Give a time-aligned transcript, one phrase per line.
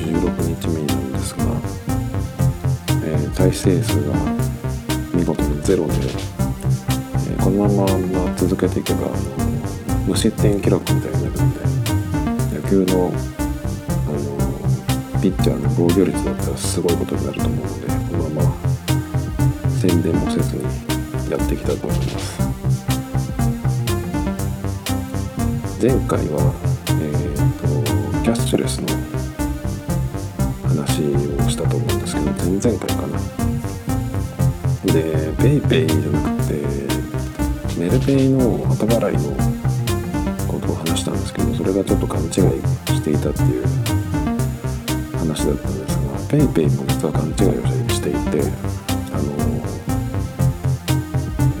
[0.00, 1.44] 16日目なんですが、
[3.04, 4.14] えー、再生数が
[5.14, 9.08] 見事にゼロで、えー、このまま、続けていけば
[10.06, 11.52] 無失点記録みたいになるん
[12.50, 20.62] で野球のあのピッチャーの防御率だったらすごいことになると思うのでこのまま宣伝もせずに
[21.30, 22.40] やっていきたいと思います。
[25.80, 26.52] 前回は、
[26.88, 28.99] えーと、キャッシュレスの
[30.80, 31.02] 話
[31.44, 33.18] をしたと思うんですけど前々回かな。
[34.92, 36.54] で PayPay じゃなくて
[37.78, 39.20] メルペイの後払いの
[40.48, 43.64] ことを話したんですけどそれがちょっと勘違いしていたっていう
[45.18, 48.18] 話だったんですが PayPay も実は勘違いをしていて
[49.12, 49.36] あの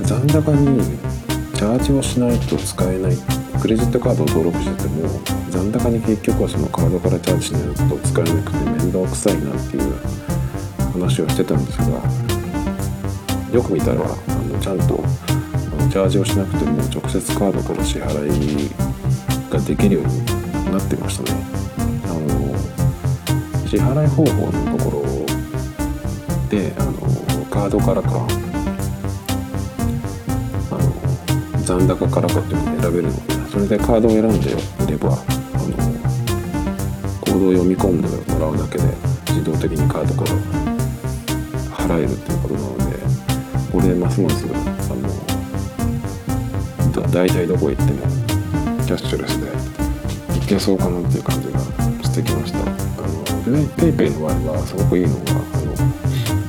[0.04, 0.98] 残高に
[1.54, 5.06] チャージをしないと使えないってクレジットカードを登録してても
[5.50, 9.94] 残高に結局はそのカードからチャージしないと使えなくて面倒くさいなっていう
[10.92, 12.00] 話をしてたんですが
[13.52, 15.02] よく見たらあのちゃんと
[15.90, 18.70] チャージをしなくても直接カードから支払い
[19.50, 21.40] ができるようになってましたね。
[22.04, 22.56] あの
[23.68, 25.02] 支払い方法のところ
[26.48, 26.92] であの
[27.46, 28.26] カードからか
[30.70, 33.29] あの残高からかっていうのを選べるので
[33.60, 34.54] れでカードを選んでい
[34.86, 35.22] ればあの
[37.20, 38.84] コードを読み込んでもらうだけで
[39.28, 40.30] 自動的にカードから
[41.86, 42.96] 払えるっていうことなので
[43.70, 44.48] これでますますあ
[46.98, 48.00] の大体どこ行っても
[48.86, 49.48] キャッシュレスで
[50.38, 51.60] いけそうかなっていう感じが
[52.02, 52.60] してきました。
[52.60, 52.74] あの
[53.76, 55.32] PayPay の場合はすごくいいのが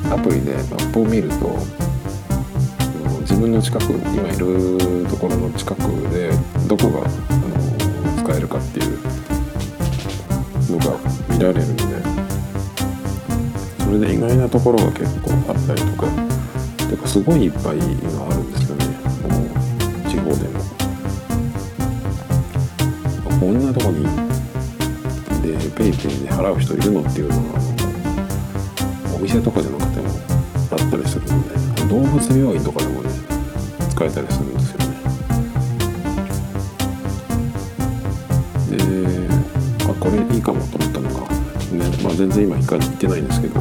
[0.10, 1.81] あのアプリでマップを見ると
[3.32, 5.80] 自分の近く今いるところの近く
[6.12, 6.32] で
[6.68, 9.00] どこがあの使えるかっていう
[10.70, 10.98] のが
[11.30, 11.84] 見られるので
[13.80, 16.08] それで意外なところが結構あったりとか
[16.90, 18.86] てかすごいいっぱい今あるんですよね。
[18.86, 20.60] もう地方でも。
[23.40, 24.04] こんなとこに
[25.42, 27.42] で PayPay で払う人いるのっていうのは
[29.16, 30.10] お店とかじゃなくても
[30.72, 31.62] あったりするので。
[31.92, 33.11] 動物病院とかでもね
[34.02, 34.80] 使えたりするんですよ。
[38.70, 38.78] ねで
[39.86, 43.60] あこれいいかもと思ったのが、ねまあ、全然今行ってないんですけど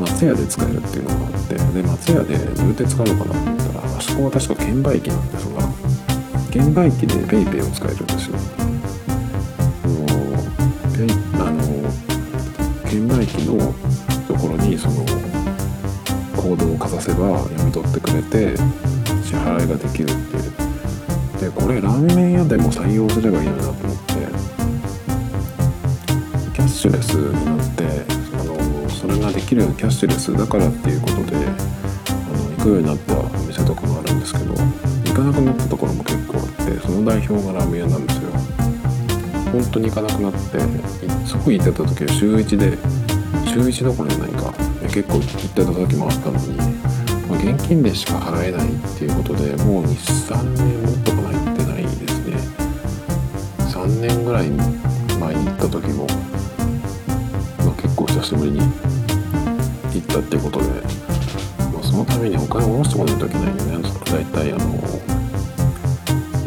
[0.00, 5.62] 松屋で使えるっていうのがあってで松屋でどうやって使うのかなと思ったらあそこは確か券売機なんですが
[6.50, 8.36] 券売機で PayPay を使えるんですよ。
[11.34, 11.62] あの
[12.90, 13.72] 券売機の
[14.26, 15.06] ところにその
[16.36, 18.89] コードをかざせば読み取ってくれて
[19.30, 20.50] 支払いができるっていう。
[21.40, 24.14] でこれラーメン屋でも採用すればいいのになと思って。
[26.52, 27.84] キャッシュレスになって
[28.40, 38.30] あのそれができるキャッシュレスだからっていうことであの行くようになったお店とかもあるんですけど行かなくなったところも結構あってその代表がラーメン屋なんですよ。
[39.52, 40.38] 本当に行かなくなって
[41.24, 42.76] すごい行ってた時は週1で
[43.46, 44.52] 週1どころじゃないか。
[44.90, 45.24] 結構行っ
[45.54, 46.58] てた時もあったのに、
[47.42, 52.36] 現金でしか払えないっていうことでもう23年もっとかな行ってないですね。
[53.72, 56.06] 3年ぐらい前に行った時も、
[57.64, 60.66] まあ、結構久しぶりに行ったってことで、
[61.72, 63.70] まあ、そのためにお金を下ろしてこないといけないんでね。
[64.04, 64.60] 大体あの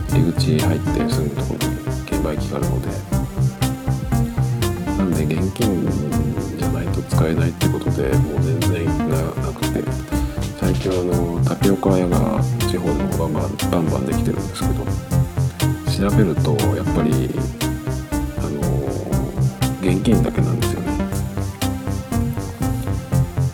[0.09, 2.89] 入り口入ってすぐのところに券売機があるので。
[4.95, 5.87] なんで現金
[6.55, 10.12] じゃないと使えないってことでもう全然なくて。
[10.63, 14.85] 最近あのタピオカ屋が地方でもバンバンバンバンできてるんですけど
[16.09, 17.29] 調べるとやっぱり
[18.37, 18.61] あの
[19.81, 20.97] 現金だけなんですよね。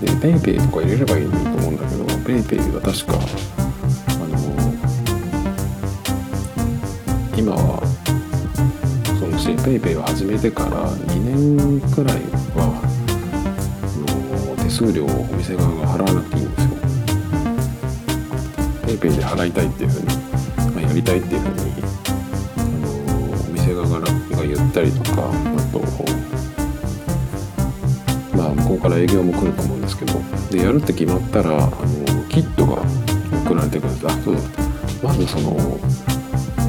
[0.02, 4.38] で PayPay とか入れればいいと思うんだけど PayPay は確かあの
[7.36, 7.82] 今は
[9.20, 12.18] その PayPay を始めてから2年くらい
[12.54, 12.80] は
[14.62, 16.89] 手数料をお店側が払わなくていいんですよ。
[18.90, 20.08] PayPay で払いたいっていうふうに、
[20.74, 21.74] まあ、やりたいっていうふうに
[22.58, 22.88] あの
[23.46, 24.08] お店側が
[24.42, 25.32] 言ったりとかあ
[25.72, 25.80] と
[28.36, 30.14] まあ向こうから営業も来ると思うんですけど
[30.50, 31.70] でやるって決まったらあの
[32.30, 32.82] キットが
[33.46, 34.36] 送られてくるんですあそう
[35.04, 35.52] まずその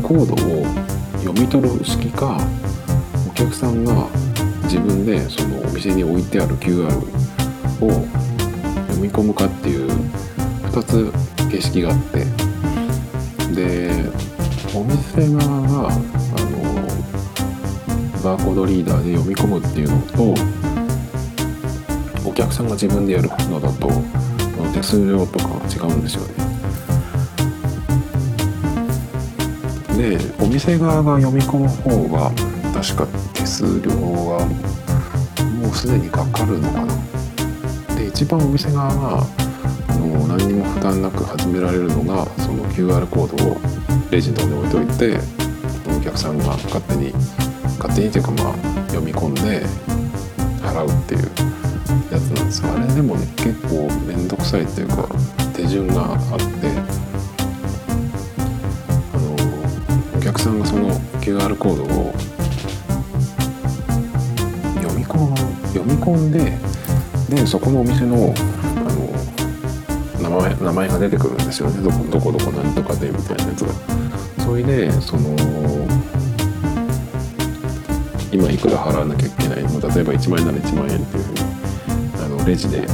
[0.03, 0.65] コードを
[1.23, 2.37] 読み取る式か
[3.31, 4.09] お客さんが
[4.65, 7.91] 自分でそのお店に置いてある QR を
[8.89, 9.89] 読み込むかっていう
[10.71, 12.25] 2つ形式があって
[13.55, 13.91] で
[14.75, 16.01] お店側があの
[18.23, 20.35] バーコードリーダーで読み込むっていうのと
[22.29, 23.91] お客さんが自分でやるのだと
[24.73, 26.51] 手数料とか違うんですよね。
[29.97, 32.31] でお店側が読み込む方が
[32.73, 36.95] 確か手数料がもうすでにかかるのかな。
[37.97, 39.27] で一番お店側が
[40.31, 43.57] 何にも負担なく始められるのがその QR コードを
[44.13, 45.19] レジの方に置いといて
[45.99, 47.11] お客さんが勝手に
[47.81, 48.55] 勝手にというかまあ
[48.91, 49.67] 読み込んで
[50.63, 51.23] 払うっていう
[52.13, 55.09] やつなんですがあれでもね結構面倒くさいっていうか
[55.53, 56.25] 手順があって
[59.13, 62.13] あのお客さんがその QR コードを
[64.81, 65.37] 読み込
[65.73, 66.57] 読み込んで
[67.35, 68.33] でそこのお店の
[70.39, 71.83] 前名前が出てくるんですよね。
[71.83, 73.73] どこどこどこ何とかでみたいなやつが。
[74.45, 75.37] それでその
[78.33, 79.81] 今いくら払わなきゃいけないの？
[79.81, 81.41] 例えば1万円なら1万円っていうふうに
[82.25, 82.87] あのレジで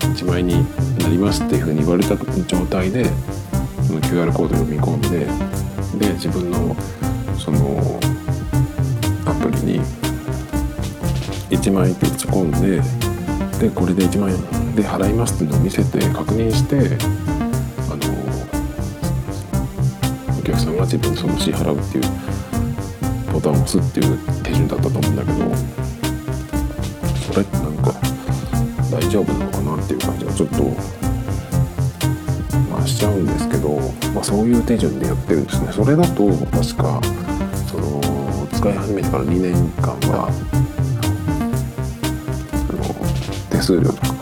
[0.00, 0.64] 1万円に
[0.98, 3.04] なりますっていうふうに言われた状態で
[3.86, 5.26] その QR コード読み込んで
[6.06, 6.76] で自分の
[7.38, 8.00] その
[9.26, 9.80] アプリに
[11.50, 12.80] 1万円って打ち込んで
[13.58, 18.02] でこれで1万円で払いますっていうのを見せて確認してあの
[20.38, 22.04] お客さんが自分その支払うっていう
[23.32, 25.38] ボタンを押すっていう手順だったと思うんだけど
[27.32, 27.92] それってなんか
[28.90, 30.62] 大丈夫なのかなっていう感じがちょっと
[32.70, 33.78] まあしちゃうんですけど、
[34.12, 35.72] まあ、そういう手順でやってるんですね。
[35.72, 37.00] それだと確か
[37.66, 38.00] その
[38.52, 40.28] 使い始めてから2年間は
[42.68, 44.13] あの手数料とか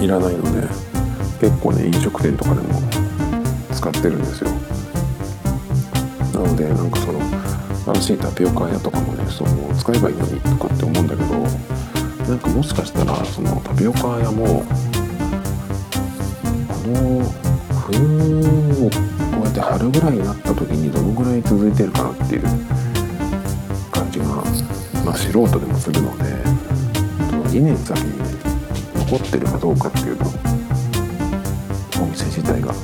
[0.00, 0.68] いらないので
[1.40, 2.80] 結構ね飲食店とかでも
[3.72, 4.50] 使ってるんですよ。
[6.32, 7.20] なのでなんかその
[7.94, 11.34] 新しいタピオカ屋とかもねその使えばいいのにとかって思うんだけど
[12.28, 14.64] なんかもしかしたらそのタピオカ屋もこ
[16.88, 17.22] の
[17.88, 17.98] 冬
[18.86, 22.42] をこうやって春ぐらいになった時にどのぐらい続いてるかなっていう
[23.92, 24.24] 感じが、
[25.04, 26.24] まあ、素人でもするので
[27.50, 28.25] 2年先に
[29.06, 30.24] 残ってるかどうかっていうと
[32.02, 32.74] お店自体が。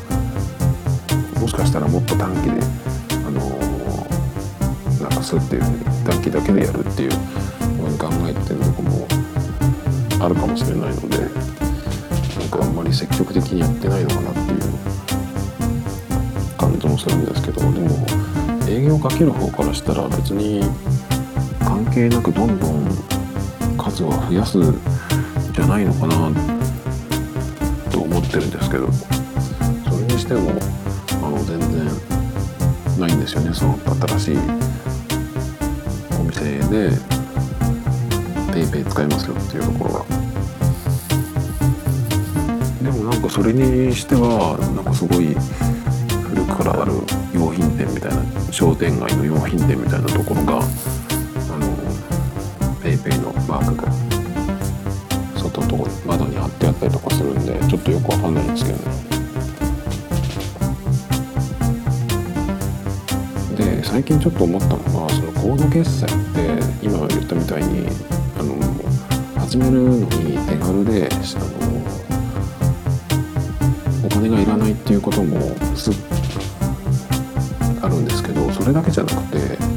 [1.41, 2.53] もしかしたらもっと短期で
[3.27, 7.11] あのー、なくすっていうふうに短期だけでやるっていう
[7.99, 9.07] 考えてるとこも
[10.21, 11.29] あるかもしれないのでなん
[12.49, 14.61] かあんまり積極的にやってないのかなっていう
[16.57, 18.07] 感じもするんですけどでも
[18.69, 20.63] 営業かける方からしたら別に
[21.61, 22.87] 関係なくどんどん
[23.77, 24.59] 数は増やす
[25.53, 26.15] じゃないのかな
[27.91, 28.89] と思ってるんですけど。
[29.93, 30.51] それにしても
[31.23, 31.87] あの全然
[32.99, 33.79] ないんですよねその
[34.09, 34.37] 新しい
[36.19, 36.91] お店で
[38.53, 40.05] PayPay 使いますよっていうところが
[42.83, 45.35] でもなんかそれにしてはなんかすごい
[46.31, 46.93] 古くからある
[47.35, 50.65] 用品店みたいな商店街の用品店みたいなところがあの
[52.81, 54.12] PayPay のマークが
[55.63, 58.85] のとこ窓に貼ってあったりとかするんでちょっとよくわかんないんですけどね。
[63.57, 66.17] で最近ちょっと思ったのがそのコード決済って
[66.83, 67.87] 今言ったみたいに
[68.39, 68.55] あの
[69.41, 70.07] 始めるのに
[70.47, 71.15] 手軽であ
[71.65, 71.77] の
[74.07, 75.39] お金がいらないっていうことも
[75.77, 75.91] す
[77.83, 79.72] あるんですけどそれだけじゃなくて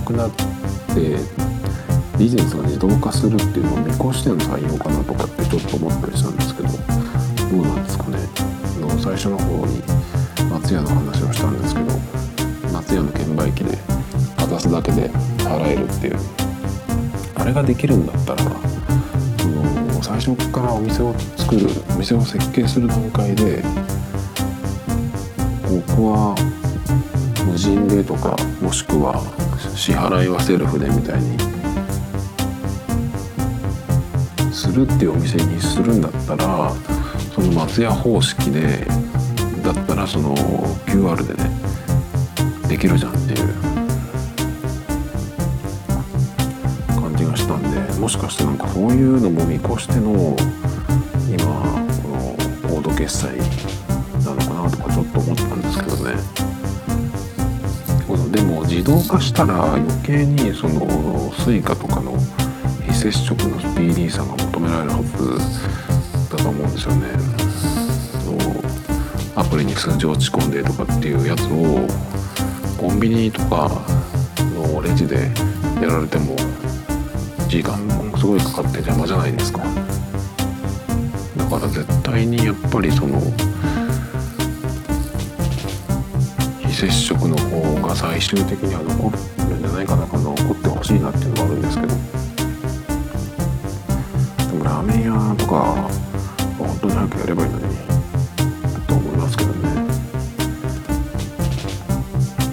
[0.00, 1.18] なくなって
[2.18, 6.76] ビジネスが自動化するっていうのを見越しての採用かなとかってちょっと思ったりしたんですけどど
[7.62, 8.18] うなんですかね。
[8.80, 9.82] の最初の方に
[10.50, 11.86] 松屋の話をしたんですけど
[12.72, 13.76] 松屋の券売機で
[14.36, 16.16] かざすだけで払えるっていう
[17.34, 18.42] あれができるんだったら
[19.38, 23.62] その最初からお店を作るお店を設計する段階で
[25.62, 26.49] ここは
[27.96, 29.20] でとかもしくは
[29.74, 31.38] 支払いはセルフでみたいに
[34.52, 36.72] するっていうお店にするんだったら
[37.34, 38.86] その松屋方式で
[39.64, 40.36] だったらその
[40.86, 41.50] QR でね
[42.68, 43.54] できるじゃんっていう。
[47.00, 50.36] 感じがしたんでもしかしてなんかそういうのも見越しての
[51.28, 51.44] 今
[52.02, 52.36] この
[52.68, 53.36] コード決済
[54.24, 56.59] なのかなとかちょっと思ったんですけどね。
[58.70, 60.86] 自動化したら余計にその
[61.32, 62.14] Suica とかの
[62.86, 67.40] 非接触のスピーディーさが求められるはずだと思うんですよね。
[69.50, 71.84] これに数字を打ち込んでとかっていうやつを
[72.78, 73.68] コンビニとか
[74.54, 75.28] のレジで
[75.82, 76.36] やられても
[77.48, 79.58] 時間もすごいかかって邪魔じゃないですか
[81.36, 83.20] だから絶対にやっぱりその
[86.80, 91.92] 接触の方が最終的には残るんじゃないかな残ってほしいなっていうのがあるんですけど。
[94.48, 95.90] でもラーメン屋とか
[96.56, 97.64] 本当に早くやればいいのに
[98.88, 99.68] と思いますけどね。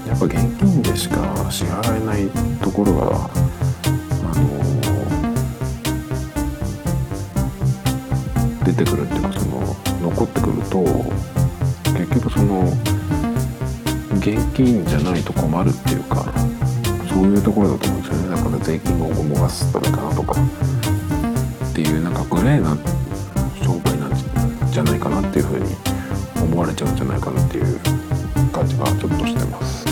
[0.09, 2.27] やっぱ現金でしか支払えない
[2.61, 3.29] ところがあ
[4.35, 4.59] の
[8.65, 10.83] 出てくるっていうかその残ってくると
[11.97, 12.96] 結局その
[14.27, 16.25] 現金じゃないと困るっていうか
[17.07, 20.33] そういうところだと思うんですよねだから税金をごもがすためかなとか
[21.71, 22.75] っていうなんかグレーな
[23.63, 25.73] 商売なんじゃないかなっていうふうに
[26.43, 27.79] 思われちゃうんじゃないかなっていう
[28.51, 29.86] 感じがちょっとしてます。